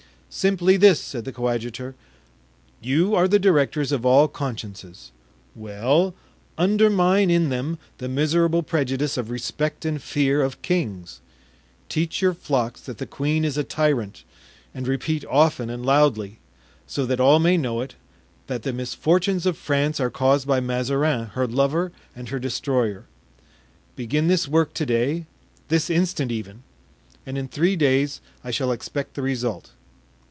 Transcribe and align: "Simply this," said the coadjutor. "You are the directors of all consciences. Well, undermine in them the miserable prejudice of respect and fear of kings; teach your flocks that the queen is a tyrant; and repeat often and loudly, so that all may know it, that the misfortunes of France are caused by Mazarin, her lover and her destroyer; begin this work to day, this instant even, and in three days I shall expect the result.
"Simply 0.33 0.77
this," 0.77 1.01
said 1.01 1.25
the 1.25 1.33
coadjutor. 1.33 1.93
"You 2.81 3.13
are 3.15 3.27
the 3.27 3.37
directors 3.37 3.91
of 3.91 4.05
all 4.05 4.29
consciences. 4.29 5.11
Well, 5.55 6.15
undermine 6.57 7.29
in 7.29 7.49
them 7.49 7.77
the 7.97 8.07
miserable 8.07 8.63
prejudice 8.63 9.17
of 9.17 9.29
respect 9.29 9.83
and 9.83 10.01
fear 10.01 10.41
of 10.41 10.61
kings; 10.61 11.19
teach 11.89 12.21
your 12.21 12.33
flocks 12.33 12.79
that 12.79 12.97
the 12.97 13.05
queen 13.05 13.43
is 13.43 13.57
a 13.57 13.65
tyrant; 13.65 14.23
and 14.73 14.87
repeat 14.87 15.25
often 15.29 15.69
and 15.69 15.85
loudly, 15.85 16.39
so 16.87 17.05
that 17.07 17.19
all 17.19 17.39
may 17.39 17.57
know 17.57 17.81
it, 17.81 17.95
that 18.47 18.63
the 18.63 18.71
misfortunes 18.71 19.45
of 19.45 19.57
France 19.57 19.99
are 19.99 20.09
caused 20.09 20.47
by 20.47 20.61
Mazarin, 20.61 21.25
her 21.33 21.45
lover 21.45 21.91
and 22.15 22.29
her 22.29 22.39
destroyer; 22.39 23.03
begin 23.97 24.29
this 24.29 24.47
work 24.47 24.73
to 24.75 24.85
day, 24.85 25.25
this 25.67 25.89
instant 25.89 26.31
even, 26.31 26.63
and 27.25 27.37
in 27.37 27.49
three 27.49 27.75
days 27.75 28.21
I 28.45 28.51
shall 28.51 28.71
expect 28.71 29.15
the 29.15 29.21
result. 29.21 29.71